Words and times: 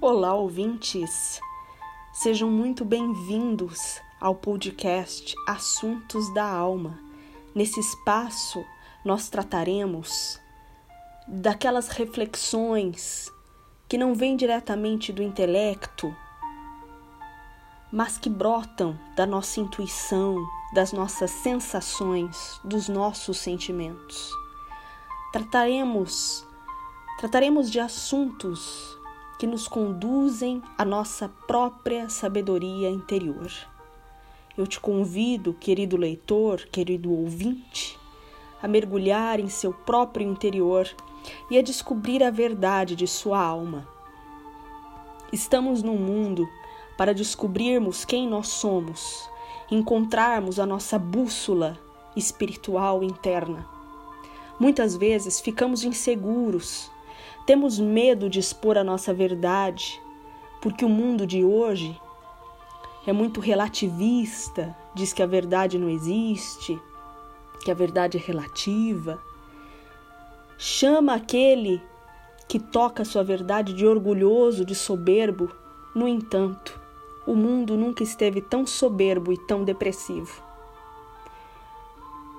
Olá, 0.00 0.34
ouvintes! 0.34 1.40
Sejam 2.12 2.50
muito 2.50 2.84
bem-vindos 2.84 4.00
ao 4.20 4.34
podcast 4.34 5.34
Assuntos 5.46 6.32
da 6.34 6.44
Alma. 6.44 6.98
Nesse 7.54 7.80
espaço, 7.80 8.62
nós 9.04 9.30
trataremos 9.30 10.38
daquelas 11.26 11.88
reflexões 11.88 13.32
que 13.88 13.96
não 13.96 14.14
vêm 14.14 14.36
diretamente 14.36 15.10
do 15.10 15.22
intelecto, 15.22 16.14
mas 17.90 18.18
que 18.18 18.28
brotam 18.28 18.98
da 19.16 19.24
nossa 19.24 19.60
intuição, 19.60 20.44
das 20.74 20.92
nossas 20.92 21.30
sensações, 21.30 22.60
dos 22.62 22.88
nossos 22.88 23.38
sentimentos. 23.38 24.30
Trataremos 25.32 26.44
trataremos 27.16 27.70
de 27.70 27.78
assuntos 27.78 28.98
que 29.44 29.50
nos 29.50 29.68
conduzem 29.68 30.62
à 30.78 30.86
nossa 30.86 31.28
própria 31.46 32.08
sabedoria 32.08 32.88
interior. 32.88 33.52
Eu 34.56 34.66
te 34.66 34.80
convido, 34.80 35.52
querido 35.52 35.98
leitor, 35.98 36.66
querido 36.72 37.12
ouvinte, 37.12 38.00
a 38.62 38.66
mergulhar 38.66 39.38
em 39.38 39.50
seu 39.50 39.70
próprio 39.70 40.26
interior 40.26 40.88
e 41.50 41.58
a 41.58 41.62
descobrir 41.62 42.24
a 42.24 42.30
verdade 42.30 42.96
de 42.96 43.06
sua 43.06 43.38
alma. 43.38 43.86
Estamos 45.30 45.82
num 45.82 45.98
mundo 45.98 46.48
para 46.96 47.12
descobrirmos 47.12 48.02
quem 48.02 48.26
nós 48.26 48.48
somos, 48.48 49.28
encontrarmos 49.70 50.58
a 50.58 50.64
nossa 50.64 50.98
bússola 50.98 51.78
espiritual 52.16 53.04
interna. 53.04 53.68
Muitas 54.58 54.96
vezes 54.96 55.38
ficamos 55.38 55.84
inseguros 55.84 56.90
temos 57.46 57.78
medo 57.78 58.28
de 58.30 58.38
expor 58.40 58.78
a 58.78 58.84
nossa 58.84 59.12
verdade, 59.12 60.00
porque 60.62 60.84
o 60.84 60.88
mundo 60.88 61.26
de 61.26 61.44
hoje 61.44 61.98
é 63.06 63.12
muito 63.12 63.40
relativista, 63.40 64.74
diz 64.94 65.12
que 65.12 65.22
a 65.22 65.26
verdade 65.26 65.78
não 65.78 65.90
existe, 65.90 66.80
que 67.62 67.70
a 67.70 67.74
verdade 67.74 68.16
é 68.16 68.20
relativa. 68.20 69.18
Chama 70.56 71.14
aquele 71.14 71.82
que 72.48 72.58
toca 72.58 73.02
a 73.02 73.04
sua 73.04 73.22
verdade 73.22 73.74
de 73.74 73.86
orgulhoso, 73.86 74.64
de 74.64 74.74
soberbo. 74.74 75.50
No 75.94 76.08
entanto, 76.08 76.80
o 77.26 77.34
mundo 77.34 77.76
nunca 77.76 78.02
esteve 78.02 78.40
tão 78.40 78.66
soberbo 78.66 79.32
e 79.32 79.38
tão 79.46 79.64
depressivo. 79.64 80.42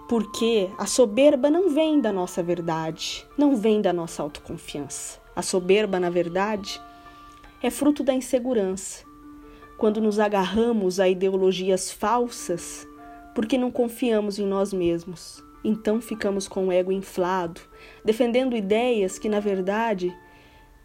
Porque 0.08 0.70
a 0.78 0.86
soberba 0.86 1.50
não 1.50 1.70
vem 1.70 2.00
da 2.00 2.14
nossa 2.14 2.44
verdade, 2.44 3.26
não 3.36 3.56
vem 3.56 3.82
da 3.82 3.92
nossa 3.92 4.22
autoconfiança. 4.22 5.20
A 5.36 5.42
soberba, 5.42 6.00
na 6.00 6.12
verdade, 6.12 6.80
é 7.62 7.72
fruto 7.72 8.04
da 8.04 8.14
insegurança. 8.14 9.04
Quando 9.78 10.00
nos 10.00 10.20
agarramos 10.20 11.00
a 11.00 11.10
ideologias 11.10 11.92
falsas, 11.92 12.88
porque 13.34 13.58
não 13.58 13.72
confiamos 13.72 14.38
em 14.38 14.46
nós 14.46 14.72
mesmos. 14.72 15.44
Então 15.64 16.00
ficamos 16.00 16.48
com 16.48 16.68
o 16.68 16.72
ego 16.72 16.92
inflado, 16.92 17.60
defendendo 18.04 18.56
ideias 18.56 19.18
que, 19.18 19.28
na 19.28 19.40
verdade, 19.40 20.16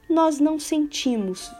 nós 0.08 0.40
não 0.40 0.58
sentimos 0.58 1.52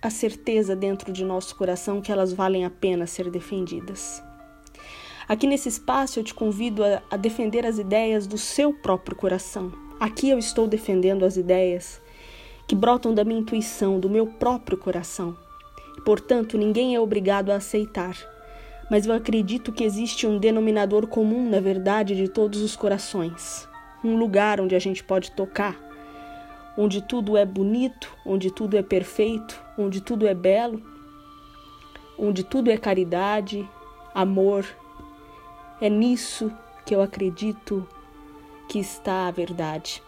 a 0.00 0.08
certeza 0.08 0.74
dentro 0.74 1.12
de 1.12 1.24
nosso 1.24 1.54
coração 1.56 2.00
que 2.00 2.10
elas 2.10 2.32
valem 2.32 2.64
a 2.64 2.70
pena 2.70 3.06
ser 3.06 3.30
defendidas. 3.30 4.22
Aqui 5.28 5.46
nesse 5.46 5.68
espaço 5.68 6.18
eu 6.18 6.24
te 6.24 6.32
convido 6.32 6.82
a, 6.82 7.02
a 7.10 7.16
defender 7.18 7.66
as 7.66 7.78
ideias 7.78 8.26
do 8.26 8.38
seu 8.38 8.72
próprio 8.72 9.14
coração. 9.14 9.70
Aqui 10.00 10.30
eu 10.30 10.38
estou 10.38 10.66
defendendo 10.66 11.22
as 11.22 11.36
ideias 11.36 12.00
que 12.66 12.74
brotam 12.74 13.12
da 13.12 13.24
minha 13.24 13.40
intuição, 13.40 14.00
do 14.00 14.08
meu 14.08 14.26
próprio 14.26 14.78
coração. 14.78 15.36
Portanto, 16.02 16.56
ninguém 16.56 16.94
é 16.94 17.00
obrigado 17.00 17.50
a 17.50 17.56
aceitar. 17.56 18.16
Mas 18.90 19.04
eu 19.04 19.12
acredito 19.12 19.70
que 19.70 19.84
existe 19.84 20.26
um 20.26 20.38
denominador 20.38 21.06
comum, 21.06 21.46
na 21.50 21.60
verdade, 21.60 22.16
de 22.16 22.26
todos 22.26 22.62
os 22.62 22.74
corações. 22.74 23.68
Um 24.02 24.16
lugar 24.16 24.62
onde 24.62 24.74
a 24.74 24.78
gente 24.78 25.04
pode 25.04 25.32
tocar, 25.32 25.76
onde 26.74 27.02
tudo 27.02 27.36
é 27.36 27.44
bonito, 27.44 28.10
onde 28.24 28.50
tudo 28.50 28.78
é 28.78 28.82
perfeito, 28.82 29.62
onde 29.76 30.00
tudo 30.00 30.26
é 30.26 30.32
belo, 30.32 30.82
onde 32.18 32.42
tudo 32.42 32.70
é 32.70 32.78
caridade, 32.78 33.68
amor, 34.14 34.64
é 35.80 35.88
nisso 35.88 36.50
que 36.84 36.94
eu 36.94 37.00
acredito 37.00 37.86
que 38.68 38.78
está 38.78 39.28
a 39.28 39.30
verdade. 39.30 40.02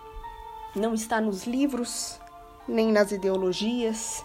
Não 0.75 0.95
está 0.95 1.21
nos 1.21 1.47
livros, 1.47 2.21
nem 2.67 2.91
nas 2.91 3.13
ideologias, 3.13 4.25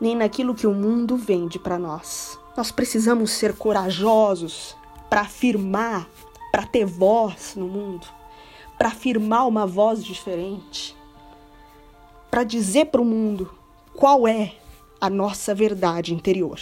nem 0.00 0.14
naquilo 0.14 0.54
que 0.54 0.66
o 0.66 0.74
mundo 0.74 1.16
vende 1.16 1.58
para 1.58 1.78
nós. 1.78 2.38
Nós 2.56 2.70
precisamos 2.70 3.30
ser 3.30 3.56
corajosos 3.56 4.76
para 5.08 5.22
afirmar, 5.22 6.06
para 6.52 6.66
ter 6.66 6.84
voz 6.84 7.54
no 7.56 7.66
mundo, 7.66 8.06
para 8.76 8.88
afirmar 8.88 9.46
uma 9.46 9.66
voz 9.66 10.04
diferente, 10.04 10.94
para 12.30 12.44
dizer 12.44 12.86
para 12.86 13.00
o 13.00 13.04
mundo 13.04 13.50
qual 13.94 14.28
é 14.28 14.54
a 15.00 15.08
nossa 15.08 15.54
verdade 15.54 16.12
interior 16.12 16.60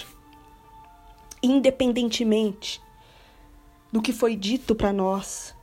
independentemente 1.42 2.80
do 3.90 4.00
que 4.00 4.12
foi 4.12 4.34
dito 4.36 4.74
para 4.74 4.92
nós, 4.92 5.54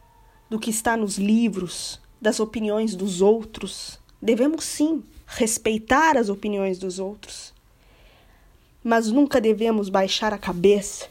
do 0.49 0.59
que 0.59 0.69
está 0.69 0.95
nos 0.97 1.17
livros, 1.17 1.99
das 2.21 2.39
opiniões 2.39 2.95
dos 2.95 3.21
outros. 3.21 3.99
Devemos 4.21 4.63
sim 4.65 5.03
respeitar 5.25 6.17
as 6.17 6.29
opiniões 6.29 6.77
dos 6.77 6.99
outros, 6.99 7.53
mas 8.83 9.11
nunca 9.11 9.39
devemos 9.39 9.89
baixar 9.89 10.33
a 10.33 10.37
cabeça, 10.37 11.07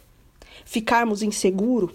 ficarmos 0.64 1.22
inseguros, 1.22 1.94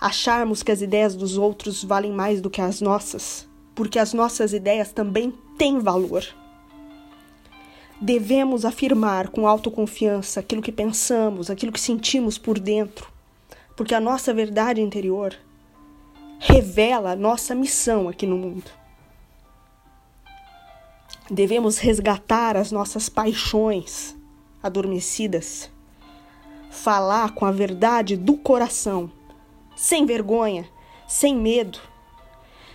acharmos 0.00 0.62
que 0.62 0.72
as 0.72 0.82
ideias 0.82 1.14
dos 1.14 1.36
outros 1.36 1.84
valem 1.84 2.12
mais 2.12 2.40
do 2.40 2.50
que 2.50 2.60
as 2.60 2.80
nossas, 2.80 3.46
porque 3.74 3.98
as 3.98 4.12
nossas 4.12 4.52
ideias 4.52 4.92
também 4.92 5.32
têm 5.56 5.78
valor. 5.78 6.24
Devemos 8.02 8.64
afirmar 8.64 9.28
com 9.28 9.46
autoconfiança 9.46 10.40
aquilo 10.40 10.62
que 10.62 10.72
pensamos, 10.72 11.50
aquilo 11.50 11.70
que 11.70 11.78
sentimos 11.78 12.38
por 12.38 12.58
dentro, 12.58 13.12
porque 13.76 13.94
a 13.94 14.00
nossa 14.00 14.32
verdade 14.32 14.80
interior 14.80 15.36
revela 16.38 17.12
a 17.12 17.16
nossa 17.16 17.54
missão 17.54 18.08
aqui 18.08 18.26
no 18.26 18.38
mundo. 18.38 18.70
Devemos 21.30 21.76
resgatar 21.76 22.56
as 22.56 22.72
nossas 22.72 23.10
paixões 23.10 24.16
adormecidas, 24.62 25.70
falar 26.70 27.34
com 27.34 27.44
a 27.44 27.52
verdade 27.52 28.16
do 28.16 28.34
coração, 28.38 29.12
sem 29.76 30.06
vergonha, 30.06 30.66
sem 31.06 31.36
medo, 31.36 31.78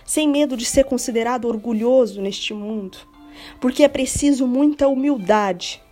sem 0.04 0.28
medo 0.28 0.56
de 0.56 0.64
ser 0.64 0.84
considerado 0.84 1.46
orgulhoso 1.46 2.22
neste 2.22 2.54
mundo 2.54 3.15
porque 3.60 3.82
é 3.82 3.88
preciso 3.88 4.46
muita 4.46 4.88
humildade 4.88 5.82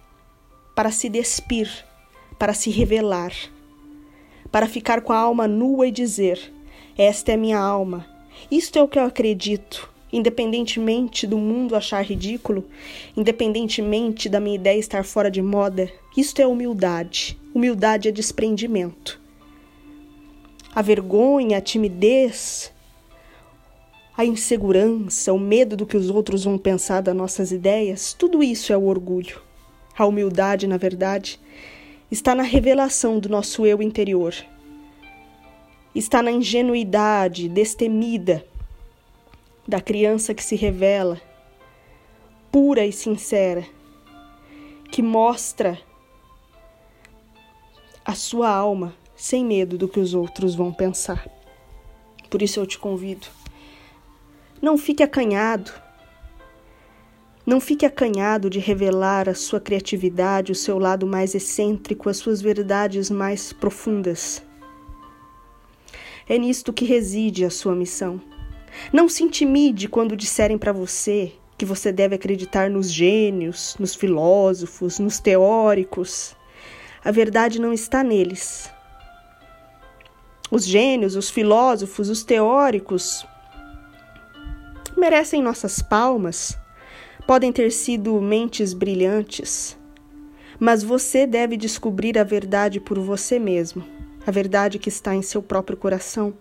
para 0.75 0.91
se 0.91 1.09
despir, 1.09 1.69
para 2.39 2.53
se 2.53 2.71
revelar, 2.71 3.33
para 4.51 4.67
ficar 4.67 5.01
com 5.01 5.13
a 5.13 5.19
alma 5.19 5.47
nua 5.47 5.87
e 5.87 5.91
dizer: 5.91 6.53
Esta 6.97 7.33
é 7.33 7.37
minha 7.37 7.59
alma, 7.59 8.07
isto 8.51 8.79
é 8.79 8.83
o 8.83 8.89
que 8.89 8.99
eu 8.99 9.05
acredito, 9.05 9.91
independentemente 10.13 11.27
do 11.27 11.39
mundo 11.39 11.75
achar 11.75 12.05
ridículo, 12.05 12.65
independentemente 13.17 14.29
da 14.29 14.41
minha 14.41 14.57
ideia 14.57 14.79
estar 14.79 15.05
fora 15.05 15.31
de 15.31 15.43
moda. 15.43 15.91
Isto 16.17 16.41
é 16.41 16.47
humildade. 16.47 17.39
Humildade 17.55 18.09
é 18.09 18.13
desprendimento. 18.13 19.21
A 20.75 20.83
vergonha, 20.83 21.59
a 21.59 21.61
timidez, 21.61 22.73
a 24.17 24.25
insegurança, 24.25 25.33
o 25.33 25.39
medo 25.39 25.77
do 25.77 25.85
que 25.85 25.97
os 25.97 26.09
outros 26.09 26.45
vão 26.45 26.57
pensar 26.57 27.01
das 27.01 27.17
nossas 27.17 27.51
ideias, 27.51 28.13
tudo 28.13 28.45
isso 28.45 28.73
é 28.73 28.77
o 28.77 28.85
orgulho. 28.85 29.43
A 29.99 30.07
humildade, 30.07 30.69
na 30.69 30.77
verdade, 30.77 31.41
está 32.11 32.33
na 32.33 32.45
revelação 32.45 33.19
do 33.19 33.29
nosso 33.29 33.67
eu 33.67 33.83
interior. 33.83 34.33
Está 35.93 36.23
na 36.23 36.31
ingenuidade 36.31 37.49
destemida 37.49 38.47
da 39.67 39.81
criança 39.81 40.33
que 40.33 40.45
se 40.45 40.55
revela, 40.55 41.21
pura 42.53 42.87
e 42.87 42.93
sincera, 42.93 43.67
que 44.93 45.03
mostra 45.03 45.77
a 48.05 48.15
sua 48.15 48.49
alma 48.49 48.95
sem 49.17 49.45
medo 49.45 49.77
do 49.77 49.89
que 49.89 49.99
os 49.99 50.15
outros 50.15 50.55
vão 50.55 50.73
pensar. 50.73 51.29
Por 52.31 52.43
isso 52.43 52.61
eu 52.61 52.67
te 52.67 52.79
convido 52.79 53.27
não 54.65 54.79
fique 54.79 55.03
acanhado. 55.03 55.71
Não 57.45 57.61
fique 57.61 57.85
acanhado 57.85 58.49
de 58.49 58.59
revelar 58.59 59.29
a 59.29 59.35
sua 59.35 59.61
criatividade, 59.61 60.51
o 60.51 60.55
seu 60.55 60.79
lado 60.79 61.07
mais 61.07 61.35
excêntrico, 61.35 62.09
as 62.09 62.17
suas 62.17 62.41
verdades 62.41 63.11
mais 63.11 63.53
profundas. 63.53 64.43
É 66.27 66.39
nisto 66.39 66.73
que 66.73 66.87
reside 66.87 67.45
a 67.45 67.51
sua 67.51 67.75
missão. 67.75 68.19
Não 68.91 69.07
se 69.07 69.23
intimide 69.23 69.87
quando 69.87 70.17
disserem 70.17 70.57
para 70.57 70.73
você 70.73 71.33
que 71.59 71.67
você 71.67 71.93
deve 71.93 72.15
acreditar 72.15 72.71
nos 72.71 72.91
gênios, 72.91 73.77
nos 73.79 73.95
filósofos, 73.95 74.99
nos 74.99 75.21
teóricos. 75.21 76.35
A 77.05 77.11
verdade 77.11 77.61
não 77.61 77.75
está 77.75 78.03
neles. 78.03 78.71
Os 80.51 80.65
gênios, 80.65 81.17
os 81.17 81.29
filósofos, 81.29 82.09
os 82.09 82.25
teóricos 82.25 83.27
merecem 84.97 85.43
nossas 85.43 85.83
palmas, 85.83 86.57
podem 87.27 87.53
ter 87.53 87.71
sido 87.71 88.21
mentes 88.21 88.73
brilhantes, 88.73 89.77
mas 90.59 90.83
você 90.83 91.27
deve 91.27 91.57
descobrir 91.57 92.19
a 92.19 92.25
verdade 92.25 92.81
por 92.81 92.99
você 92.99 93.39
mesmo, 93.39 93.85
a 94.27 94.31
verdade 94.31 94.79
que 94.79 94.89
está 94.89 95.15
em 95.15 95.23
seu 95.23 95.43
próprio 95.43 95.77
coração. 95.77 96.35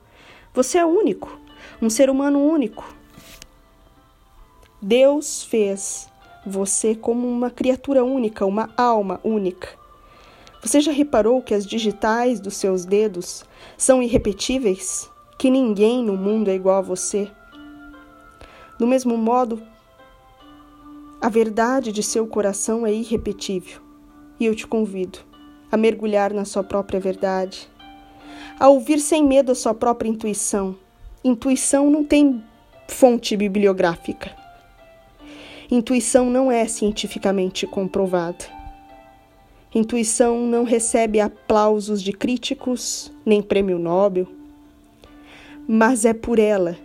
Você 0.53 0.77
é 0.77 0.85
único, 0.85 1.39
um 1.81 1.89
ser 1.89 2.09
humano 2.09 2.39
único. 2.39 2.85
Deus 4.81 5.43
fez 5.43 6.09
você 6.45 6.93
como 6.93 7.27
uma 7.27 7.49
criatura 7.49 8.03
única, 8.03 8.45
uma 8.45 8.69
alma 8.77 9.19
única. 9.23 9.69
Você 10.61 10.79
já 10.79 10.91
reparou 10.91 11.41
que 11.41 11.53
as 11.53 11.65
digitais 11.65 12.39
dos 12.39 12.55
seus 12.55 12.85
dedos 12.85 13.43
são 13.77 14.01
irrepetíveis? 14.01 15.09
Que 15.37 15.49
ninguém 15.49 16.03
no 16.03 16.15
mundo 16.15 16.49
é 16.49 16.55
igual 16.55 16.77
a 16.77 16.81
você? 16.81 17.29
Do 18.83 18.87
mesmo 18.87 19.17
modo, 19.17 19.63
a 21.21 21.29
verdade 21.29 21.89
de 21.89 22.03
seu 22.03 22.27
coração 22.27 22.85
é 22.85 22.91
irrepetível. 22.91 23.79
E 24.37 24.45
eu 24.45 24.53
te 24.53 24.67
convido 24.67 25.19
a 25.71 25.77
mergulhar 25.77 26.33
na 26.33 26.43
sua 26.43 26.65
própria 26.65 26.99
verdade, 26.99 27.69
a 28.59 28.67
ouvir 28.67 28.99
sem 28.99 29.23
medo 29.23 29.53
a 29.53 29.55
sua 29.55 29.73
própria 29.73 30.09
intuição. 30.09 30.75
Intuição 31.23 31.89
não 31.89 32.03
tem 32.03 32.43
fonte 32.89 33.37
bibliográfica. 33.37 34.35
Intuição 35.71 36.29
não 36.29 36.51
é 36.51 36.67
cientificamente 36.67 37.65
comprovada. 37.65 38.43
Intuição 39.73 40.45
não 40.45 40.65
recebe 40.65 41.21
aplausos 41.21 42.03
de 42.03 42.11
críticos, 42.11 43.13
nem 43.25 43.41
prêmio 43.41 43.79
Nobel, 43.79 44.27
mas 45.65 46.03
é 46.03 46.13
por 46.13 46.37
ela 46.37 46.77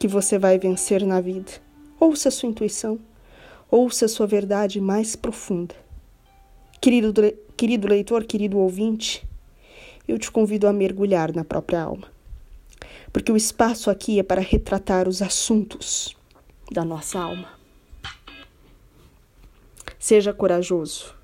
que 0.00 0.08
você 0.08 0.38
vai 0.38 0.58
vencer 0.58 1.04
na 1.04 1.20
vida. 1.20 1.52
Ouça 2.00 2.30
sua 2.30 2.48
intuição, 2.48 2.98
ouça 3.70 4.08
sua 4.08 4.26
verdade 4.26 4.80
mais 4.80 5.14
profunda. 5.14 5.74
Querido, 6.80 7.12
querido 7.54 7.86
leitor, 7.86 8.24
querido 8.24 8.56
ouvinte, 8.56 9.28
eu 10.08 10.18
te 10.18 10.30
convido 10.30 10.66
a 10.66 10.72
mergulhar 10.72 11.34
na 11.34 11.44
própria 11.44 11.82
alma, 11.82 12.08
porque 13.12 13.30
o 13.30 13.36
espaço 13.36 13.90
aqui 13.90 14.18
é 14.18 14.22
para 14.22 14.40
retratar 14.40 15.06
os 15.06 15.20
assuntos 15.20 16.16
da 16.72 16.82
nossa 16.82 17.20
alma. 17.20 17.50
Seja 19.98 20.32
corajoso. 20.32 21.14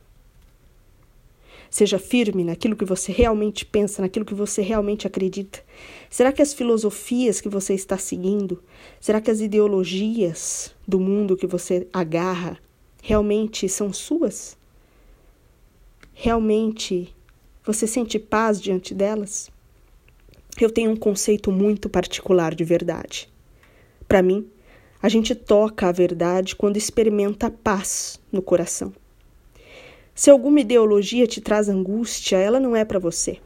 Seja 1.70 1.98
firme 1.98 2.44
naquilo 2.44 2.76
que 2.76 2.84
você 2.84 3.12
realmente 3.12 3.64
pensa, 3.64 4.02
naquilo 4.02 4.24
que 4.24 4.34
você 4.34 4.62
realmente 4.62 5.06
acredita. 5.06 5.62
Será 6.08 6.32
que 6.32 6.42
as 6.42 6.54
filosofias 6.54 7.40
que 7.40 7.48
você 7.48 7.74
está 7.74 7.98
seguindo, 7.98 8.62
será 9.00 9.20
que 9.20 9.30
as 9.30 9.40
ideologias 9.40 10.74
do 10.86 11.00
mundo 11.00 11.36
que 11.36 11.46
você 11.46 11.86
agarra 11.92 12.58
realmente 13.02 13.68
são 13.68 13.92
suas? 13.92 14.56
Realmente 16.12 17.14
você 17.64 17.86
sente 17.86 18.18
paz 18.18 18.60
diante 18.60 18.94
delas? 18.94 19.50
Eu 20.58 20.70
tenho 20.70 20.90
um 20.90 20.96
conceito 20.96 21.52
muito 21.52 21.88
particular 21.88 22.54
de 22.54 22.64
verdade. 22.64 23.28
Para 24.08 24.22
mim, 24.22 24.48
a 25.02 25.08
gente 25.08 25.34
toca 25.34 25.88
a 25.88 25.92
verdade 25.92 26.56
quando 26.56 26.76
experimenta 26.76 27.50
paz 27.50 28.18
no 28.32 28.40
coração. 28.40 28.92
Se 30.16 30.30
alguma 30.30 30.60
ideologia 30.60 31.26
te 31.26 31.42
traz 31.42 31.68
angústia, 31.68 32.38
ela 32.38 32.58
não 32.58 32.74
é 32.74 32.86
para 32.86 32.98
você. 32.98 33.38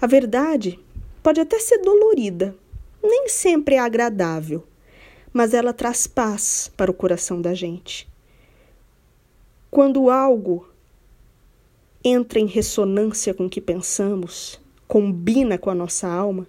A 0.00 0.06
verdade 0.06 0.78
pode 1.20 1.40
até 1.40 1.58
ser 1.58 1.78
dolorida, 1.78 2.56
nem 3.02 3.28
sempre 3.28 3.74
é 3.74 3.80
agradável, 3.80 4.64
mas 5.32 5.52
ela 5.52 5.72
traz 5.72 6.06
paz 6.06 6.70
para 6.76 6.92
o 6.92 6.94
coração 6.94 7.42
da 7.42 7.54
gente. 7.54 8.08
Quando 9.68 10.10
algo 10.10 10.68
entra 12.04 12.38
em 12.38 12.46
ressonância 12.46 13.34
com 13.34 13.46
o 13.46 13.50
que 13.50 13.60
pensamos, 13.60 14.60
combina 14.86 15.58
com 15.58 15.70
a 15.70 15.74
nossa 15.74 16.06
alma, 16.06 16.46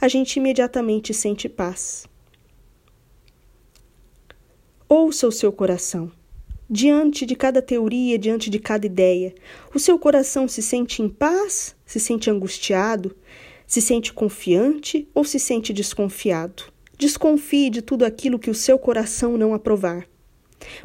a 0.00 0.06
gente 0.06 0.36
imediatamente 0.36 1.12
sente 1.12 1.48
paz. 1.48 2.06
Ouça 4.88 5.26
o 5.26 5.32
seu 5.32 5.50
coração. 5.50 6.12
Diante 6.70 7.24
de 7.24 7.34
cada 7.34 7.62
teoria, 7.62 8.18
diante 8.18 8.50
de 8.50 8.58
cada 8.58 8.84
ideia, 8.84 9.34
o 9.74 9.78
seu 9.78 9.98
coração 9.98 10.46
se 10.46 10.60
sente 10.60 11.00
em 11.00 11.08
paz, 11.08 11.74
se 11.86 11.98
sente 11.98 12.28
angustiado, 12.28 13.16
se 13.66 13.80
sente 13.80 14.12
confiante 14.12 15.08
ou 15.14 15.24
se 15.24 15.38
sente 15.38 15.72
desconfiado. 15.72 16.64
Desconfie 16.98 17.70
de 17.70 17.80
tudo 17.80 18.04
aquilo 18.04 18.38
que 18.38 18.50
o 18.50 18.54
seu 18.54 18.78
coração 18.78 19.38
não 19.38 19.54
aprovar. 19.54 20.06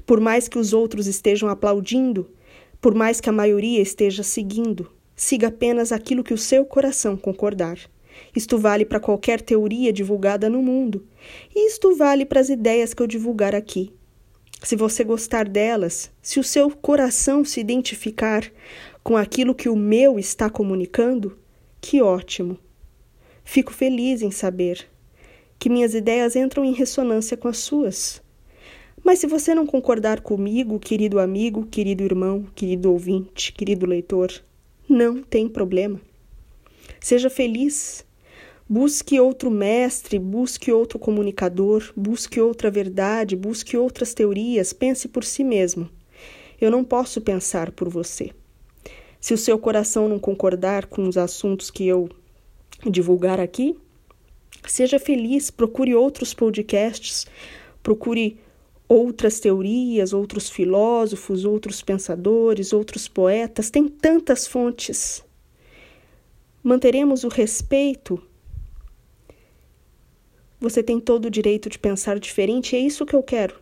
Por 0.06 0.22
mais 0.22 0.48
que 0.48 0.58
os 0.58 0.72
outros 0.72 1.06
estejam 1.06 1.50
aplaudindo, 1.50 2.32
por 2.80 2.96
mais 2.96 3.20
que 3.20 3.28
a 3.28 3.34
maioria 3.34 3.82
esteja 3.82 4.24
seguindo, 4.24 4.90
siga 5.14 5.50
apenas 5.50 5.92
aquilo 5.92 6.24
que 6.24 6.34
o 6.34 6.38
seu 6.38 6.64
coração 6.64 7.18
concordar. 7.18 7.78
Isto 8.34 8.58
vale 8.58 8.86
para 8.86 9.02
qualquer 9.02 9.42
teoria 9.42 9.92
divulgada 9.92 10.50
no 10.50 10.62
mundo, 10.64 11.06
e 11.54 11.68
isto 11.68 11.94
vale 11.94 12.26
para 12.26 12.40
as 12.40 12.48
ideias 12.48 12.94
que 12.94 13.04
eu 13.04 13.08
divulgar 13.08 13.54
aqui. 13.54 13.92
Se 14.64 14.78
você 14.78 15.04
gostar 15.04 15.48
delas, 15.50 16.10
se 16.22 16.40
o 16.40 16.44
seu 16.44 16.72
coração 16.72 17.44
se 17.44 17.60
identificar 17.60 18.50
com 19.04 19.18
aquilo 19.18 19.54
que 19.54 19.68
o 19.68 19.76
meu 19.76 20.18
está 20.18 20.50
comunicando, 20.50 21.38
que 21.82 22.02
ótimo! 22.02 22.58
Fico 23.44 23.74
feliz 23.74 24.22
em 24.22 24.32
saber 24.32 24.88
que 25.60 25.70
minhas 25.70 25.94
ideias 25.94 26.38
entram 26.38 26.64
em 26.64 26.72
ressonância 26.72 27.36
com 27.36 27.50
as 27.50 27.58
suas. 27.58 28.24
Mas 29.04 29.20
se 29.20 29.28
você 29.28 29.54
não 29.54 29.66
concordar 29.66 30.22
comigo, 30.22 30.80
querido 30.80 31.20
amigo, 31.20 31.66
querido 31.66 32.02
irmão, 32.02 32.48
querido 32.56 32.90
ouvinte, 32.90 33.52
querido 33.52 33.86
leitor, 33.86 34.32
não 34.88 35.22
tem 35.22 35.50
problema. 35.50 36.00
Seja 37.02 37.30
feliz 37.30 38.06
Busque 38.68 39.20
outro 39.20 39.52
mestre, 39.52 40.18
busque 40.18 40.72
outro 40.72 40.98
comunicador, 40.98 41.92
busque 41.96 42.40
outra 42.40 42.72
verdade, 42.72 43.36
busque 43.36 43.76
outras 43.76 44.14
teorias, 44.14 44.72
pense 44.72 45.10
por 45.10 45.26
si 45.26 45.44
mesmo. 45.44 45.90
Eu 46.62 46.72
não 46.72 46.84
posso 46.84 47.20
pensar 47.20 47.72
por 47.72 47.90
você. 47.90 48.32
Se 49.20 49.34
o 49.34 49.38
seu 49.38 49.60
coração 49.60 50.08
não 50.08 50.18
concordar 50.18 50.86
com 50.86 51.08
os 51.08 51.18
assuntos 51.18 51.70
que 51.70 51.86
eu 51.86 52.10
divulgar 52.90 53.40
aqui, 53.40 53.78
seja 54.66 54.98
feliz, 54.98 55.52
procure 55.52 55.94
outros 55.94 56.34
podcasts, 56.34 57.28
procure 57.82 58.38
outras 58.88 59.42
teorias, 59.42 60.14
outros 60.14 60.50
filósofos, 60.50 61.44
outros 61.44 61.82
pensadores, 61.82 62.72
outros 62.72 63.10
poetas, 63.10 63.70
tem 63.70 63.90
tantas 63.90 64.48
fontes. 64.48 65.24
Manteremos 66.64 67.26
o 67.26 67.28
respeito 67.28 68.22
você 70.64 70.82
tem 70.82 70.98
todo 70.98 71.26
o 71.26 71.30
direito 71.30 71.70
de 71.70 71.78
pensar 71.78 72.18
diferente 72.18 72.74
e 72.74 72.80
é 72.80 72.82
isso 72.82 73.06
que 73.06 73.14
eu 73.14 73.22
quero. 73.22 73.56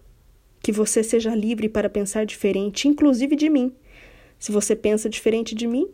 Que 0.61 0.71
você 0.71 1.01
seja 1.01 1.33
livre 1.33 1.67
para 1.67 1.89
pensar 1.89 2.27
diferente, 2.27 2.87
inclusive 2.87 3.35
de 3.35 3.49
mim. 3.49 3.73
Se 4.37 4.51
você 4.51 4.75
pensa 4.75 5.09
diferente 5.09 5.55
de 5.55 5.65
mim, 5.65 5.87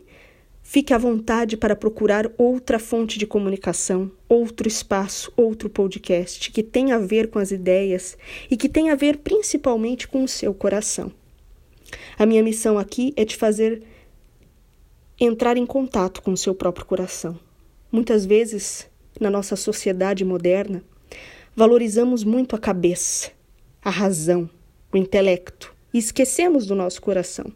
fique 0.62 0.92
à 0.92 0.98
vontade 0.98 1.56
para 1.56 1.74
procurar 1.74 2.30
outra 2.36 2.78
fonte 2.78 3.18
de 3.18 3.26
comunicação, 3.26 4.12
outro 4.28 4.68
espaço, 4.68 5.32
outro 5.34 5.70
podcast 5.70 6.50
que 6.50 6.62
tenha 6.62 6.96
a 6.96 6.98
ver 6.98 7.28
com 7.28 7.38
as 7.38 7.52
ideias 7.52 8.18
e 8.50 8.56
que 8.56 8.68
tenha 8.68 8.92
a 8.92 8.96
ver 8.96 9.16
principalmente 9.16 10.06
com 10.06 10.22
o 10.22 10.28
seu 10.28 10.52
coração. 10.52 11.10
A 12.18 12.26
minha 12.26 12.42
missão 12.42 12.78
aqui 12.78 13.14
é 13.16 13.24
te 13.24 13.34
fazer 13.34 13.82
entrar 15.18 15.56
em 15.56 15.64
contato 15.64 16.20
com 16.20 16.32
o 16.32 16.36
seu 16.36 16.54
próprio 16.54 16.84
coração. 16.84 17.40
Muitas 17.90 18.26
vezes, 18.26 18.86
na 19.18 19.30
nossa 19.30 19.56
sociedade 19.56 20.22
moderna, 20.22 20.84
Valorizamos 21.58 22.22
muito 22.22 22.54
a 22.54 22.58
cabeça, 22.60 23.32
a 23.82 23.90
razão, 23.90 24.48
o 24.92 24.96
intelecto 24.96 25.74
e 25.92 25.98
esquecemos 25.98 26.68
do 26.68 26.76
nosso 26.76 27.02
coração. 27.02 27.52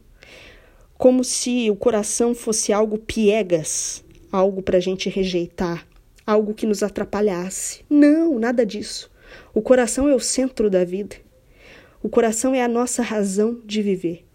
Como 0.99 1.23
se 1.23 1.71
o 1.71 1.77
coração 1.77 2.35
fosse 2.35 2.73
algo 2.73 2.99
piegas, 2.99 4.05
algo 4.33 4.61
para 4.61 4.79
a 4.79 4.81
gente 4.81 5.09
rejeitar, 5.09 5.87
algo 6.27 6.53
que 6.53 6.67
nos 6.67 6.83
atrapalhasse. 6.83 7.85
Não, 7.89 8.41
nada 8.41 8.67
disso. 8.67 9.09
O 9.55 9.63
coração 9.63 10.09
é 10.09 10.15
o 10.17 10.19
centro 10.19 10.69
da 10.69 10.85
vida. 10.85 11.15
O 12.03 12.09
coração 12.09 12.57
é 12.57 12.61
a 12.61 12.67
nossa 12.67 13.05
razão 13.05 13.61
de 13.65 13.81
viver. 13.83 14.27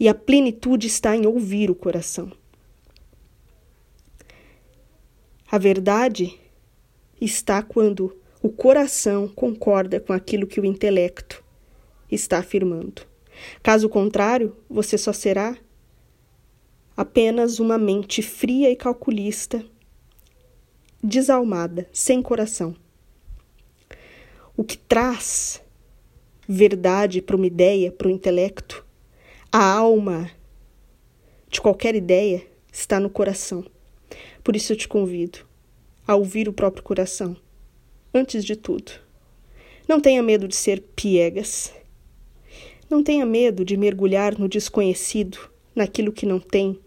E 0.00 0.08
a 0.08 0.14
plenitude 0.14 0.86
está 0.86 1.14
em 1.14 1.26
ouvir 1.26 1.70
o 1.70 1.74
coração. 1.74 2.32
A 5.52 5.58
verdade 5.58 6.40
está 7.20 7.62
quando 7.62 8.16
o 8.42 8.48
coração 8.48 9.28
concorda 9.28 9.98
com 10.00 10.12
aquilo 10.12 10.46
que 10.46 10.60
o 10.60 10.64
intelecto 10.64 11.44
está 12.10 12.38
afirmando. 12.38 13.02
Caso 13.62 13.88
contrário, 13.88 14.56
você 14.68 14.96
só 14.96 15.12
será 15.12 15.56
apenas 16.96 17.58
uma 17.58 17.78
mente 17.78 18.22
fria 18.22 18.70
e 18.70 18.76
calculista, 18.76 19.64
desalmada, 21.02 21.88
sem 21.92 22.20
coração. 22.20 22.74
O 24.56 24.64
que 24.64 24.76
traz 24.76 25.62
verdade 26.48 27.22
para 27.22 27.36
uma 27.36 27.46
ideia, 27.46 27.92
para 27.92 28.08
o 28.08 28.10
intelecto, 28.10 28.84
a 29.52 29.62
alma 29.62 30.30
de 31.48 31.60
qualquer 31.60 31.94
ideia 31.94 32.44
está 32.72 32.98
no 32.98 33.10
coração. 33.10 33.64
Por 34.42 34.56
isso 34.56 34.72
eu 34.72 34.76
te 34.76 34.88
convido 34.88 35.47
a 36.08 36.16
ouvir 36.16 36.48
o 36.48 36.54
próprio 36.54 36.82
coração, 36.82 37.36
antes 38.14 38.42
de 38.42 38.56
tudo. 38.56 38.92
Não 39.86 40.00
tenha 40.00 40.22
medo 40.22 40.48
de 40.48 40.56
ser 40.56 40.80
piegas. 40.96 41.70
Não 42.88 43.02
tenha 43.02 43.26
medo 43.26 43.62
de 43.62 43.76
mergulhar 43.76 44.38
no 44.38 44.48
desconhecido, 44.48 45.38
naquilo 45.76 46.10
que 46.10 46.24
não 46.24 46.40
tem 46.40 46.80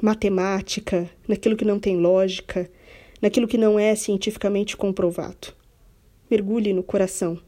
matemática, 0.00 1.10
naquilo 1.26 1.56
que 1.56 1.64
não 1.64 1.80
tem 1.80 1.96
lógica, 1.96 2.70
naquilo 3.20 3.48
que 3.48 3.58
não 3.58 3.80
é 3.80 3.96
cientificamente 3.96 4.76
comprovado. 4.76 5.52
Mergulhe 6.30 6.72
no 6.72 6.84
coração. 6.84 7.40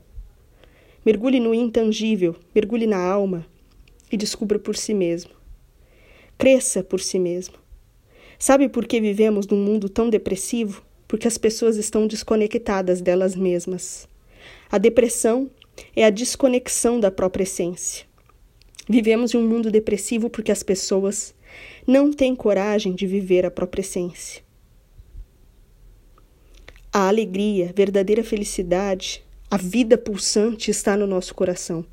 Mergulhe 1.06 1.38
no 1.38 1.54
intangível, 1.54 2.34
mergulhe 2.52 2.88
na 2.88 2.98
alma 2.98 3.46
e 4.10 4.16
descubra 4.16 4.58
por 4.58 4.76
si 4.76 4.92
mesmo. 4.92 5.30
Cresça 6.36 6.82
por 6.82 7.00
si 7.00 7.20
mesmo. 7.20 7.54
Sabe 8.36 8.68
por 8.68 8.84
que 8.84 9.00
vivemos 9.00 9.46
num 9.46 9.62
mundo 9.64 9.88
tão 9.88 10.10
depressivo? 10.10 10.82
Porque 11.06 11.28
as 11.28 11.38
pessoas 11.38 11.76
estão 11.76 12.06
desconectadas 12.06 13.00
delas 13.00 13.34
mesmas. 13.36 14.08
A 14.70 14.78
depressão 14.78 15.50
é 15.94 16.04
a 16.04 16.10
desconexão 16.10 16.98
da 16.98 17.10
própria 17.10 17.44
essência. 17.44 18.06
Vivemos 18.88 19.32
em 19.32 19.38
um 19.38 19.48
mundo 19.48 19.70
depressivo 19.70 20.28
porque 20.28 20.52
as 20.52 20.62
pessoas 20.62 21.34
não 21.86 22.12
têm 22.12 22.34
coragem 22.34 22.94
de 22.94 23.06
viver 23.06 23.46
a 23.46 23.50
própria 23.50 23.80
essência. 23.80 24.42
A 26.92 27.08
alegria, 27.08 27.72
verdadeira 27.74 28.22
felicidade, 28.22 29.24
a 29.50 29.56
vida 29.56 29.96
pulsante 29.96 30.70
está 30.70 30.96
no 30.96 31.06
nosso 31.06 31.34
coração. 31.34 31.84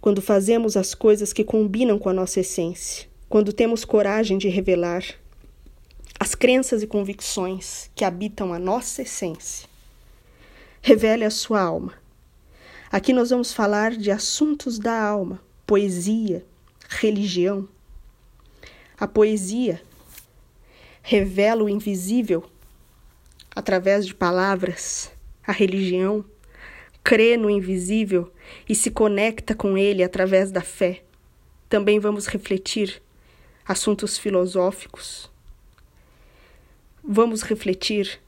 Quando 0.00 0.22
fazemos 0.22 0.76
as 0.76 0.94
coisas 0.94 1.32
que 1.32 1.44
combinam 1.44 1.98
com 1.98 2.08
a 2.08 2.14
nossa 2.14 2.40
essência, 2.40 3.08
quando 3.28 3.52
temos 3.52 3.84
coragem 3.84 4.38
de 4.38 4.48
revelar 4.48 5.04
as 6.20 6.34
crenças 6.34 6.82
e 6.82 6.86
convicções 6.86 7.90
que 7.94 8.04
habitam 8.04 8.52
a 8.52 8.58
nossa 8.58 9.02
essência. 9.02 9.68
Revele 10.82 11.24
a 11.24 11.30
sua 11.30 11.60
alma. 11.60 11.94
Aqui 12.90 13.12
nós 13.12 13.30
vamos 13.30 13.52
falar 13.52 13.92
de 13.92 14.10
assuntos 14.10 14.78
da 14.78 15.00
alma, 15.00 15.40
poesia, 15.66 16.44
religião. 16.88 17.68
A 18.98 19.06
poesia 19.06 19.80
revela 21.02 21.62
o 21.62 21.68
invisível 21.68 22.44
através 23.54 24.06
de 24.06 24.14
palavras. 24.14 25.12
A 25.46 25.52
religião 25.52 26.24
crê 27.04 27.36
no 27.36 27.48
invisível 27.48 28.32
e 28.68 28.74
se 28.74 28.90
conecta 28.90 29.54
com 29.54 29.78
ele 29.78 30.02
através 30.02 30.50
da 30.50 30.62
fé. 30.62 31.04
Também 31.68 32.00
vamos 32.00 32.26
refletir 32.26 33.02
assuntos 33.66 34.18
filosóficos, 34.18 35.30
Vamos 37.10 37.40
refletir 37.40 38.20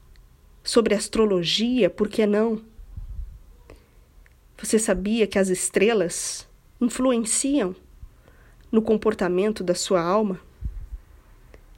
sobre 0.63 0.95
astrologia, 0.95 1.87
por 1.87 2.09
que 2.09 2.25
não? 2.25 2.63
Você 4.57 4.79
sabia 4.79 5.27
que 5.27 5.37
as 5.37 5.49
estrelas 5.49 6.49
influenciam 6.81 7.75
no 8.71 8.81
comportamento 8.81 9.63
da 9.63 9.75
sua 9.75 10.01
alma? 10.01 10.41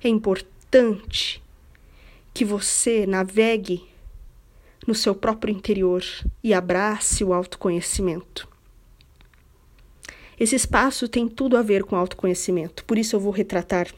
É 0.02 0.08
importante 0.08 1.44
que 2.34 2.46
você 2.46 3.06
navegue 3.06 3.86
no 4.88 4.96
seu 4.96 5.14
próprio 5.14 5.54
interior 5.54 6.06
e 6.42 6.54
abrace 6.54 7.22
o 7.22 7.34
autoconhecimento. 7.34 8.48
Esse 10.40 10.56
espaço 10.56 11.10
tem 11.10 11.28
tudo 11.28 11.58
a 11.58 11.62
ver 11.62 11.84
com 11.84 11.98
autoconhecimento, 11.98 12.86
por 12.86 12.98
isso 12.98 13.14
eu 13.14 13.20
vou 13.20 13.34
retratar 13.34 13.94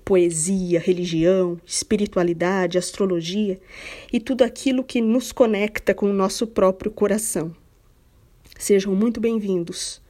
poesia, 0.00 0.78
religião, 0.78 1.58
espiritualidade, 1.64 2.76
astrologia 2.76 3.58
e 4.12 4.20
tudo 4.20 4.42
aquilo 4.42 4.84
que 4.84 5.00
nos 5.00 5.32
conecta 5.32 5.94
com 5.94 6.10
o 6.10 6.12
nosso 6.12 6.46
próprio 6.46 6.90
coração. 6.90 7.54
Sejam 8.58 8.94
muito 8.94 9.20
bem-vindos. 9.20 10.02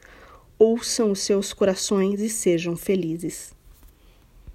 Ouçam 0.59 1.11
os 1.11 1.21
seus 1.21 1.53
corações 1.53 2.21
e 2.21 2.29
sejam 2.29 2.77
felizes. 2.77 3.54